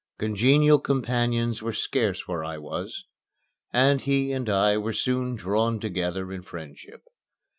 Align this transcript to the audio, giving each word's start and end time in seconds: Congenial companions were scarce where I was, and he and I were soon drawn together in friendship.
Congenial 0.17 0.79
companions 0.79 1.61
were 1.61 1.71
scarce 1.73 2.27
where 2.27 2.43
I 2.43 2.57
was, 2.57 3.05
and 3.71 4.01
he 4.01 4.31
and 4.31 4.49
I 4.49 4.75
were 4.79 4.93
soon 4.93 5.35
drawn 5.35 5.79
together 5.79 6.31
in 6.31 6.41
friendship. 6.41 7.03